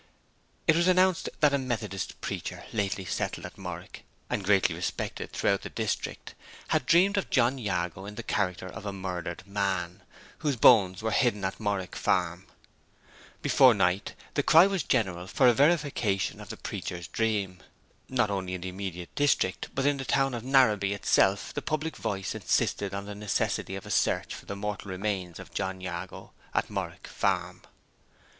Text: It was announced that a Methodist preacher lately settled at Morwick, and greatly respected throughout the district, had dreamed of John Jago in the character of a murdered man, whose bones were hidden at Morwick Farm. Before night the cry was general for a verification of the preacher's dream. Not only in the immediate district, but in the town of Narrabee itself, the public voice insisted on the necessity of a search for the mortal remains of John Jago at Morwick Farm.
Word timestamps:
It 0.65 0.75
was 0.75 0.87
announced 0.87 1.29
that 1.41 1.53
a 1.53 1.59
Methodist 1.59 2.19
preacher 2.21 2.65
lately 2.73 3.05
settled 3.05 3.45
at 3.45 3.55
Morwick, 3.55 4.03
and 4.31 4.43
greatly 4.43 4.73
respected 4.73 5.31
throughout 5.31 5.61
the 5.61 5.69
district, 5.69 6.33
had 6.69 6.87
dreamed 6.87 7.17
of 7.17 7.29
John 7.29 7.59
Jago 7.59 8.07
in 8.07 8.15
the 8.15 8.23
character 8.23 8.65
of 8.65 8.83
a 8.87 8.91
murdered 8.93 9.45
man, 9.45 10.01
whose 10.39 10.55
bones 10.55 11.03
were 11.03 11.11
hidden 11.11 11.45
at 11.45 11.59
Morwick 11.59 11.95
Farm. 11.95 12.47
Before 13.43 13.75
night 13.75 14.15
the 14.33 14.41
cry 14.41 14.65
was 14.65 14.81
general 14.81 15.27
for 15.27 15.47
a 15.47 15.53
verification 15.53 16.41
of 16.41 16.49
the 16.49 16.57
preacher's 16.57 17.07
dream. 17.07 17.61
Not 18.09 18.31
only 18.31 18.55
in 18.55 18.61
the 18.61 18.69
immediate 18.69 19.13
district, 19.13 19.67
but 19.75 19.85
in 19.85 19.97
the 19.97 20.03
town 20.05 20.33
of 20.33 20.41
Narrabee 20.43 20.95
itself, 20.95 21.53
the 21.53 21.61
public 21.61 21.95
voice 21.95 22.33
insisted 22.33 22.95
on 22.95 23.05
the 23.05 23.13
necessity 23.13 23.75
of 23.75 23.85
a 23.85 23.91
search 23.91 24.33
for 24.33 24.47
the 24.47 24.55
mortal 24.55 24.89
remains 24.89 25.37
of 25.37 25.53
John 25.53 25.79
Jago 25.79 26.31
at 26.55 26.71
Morwick 26.71 27.05
Farm. 27.05 27.61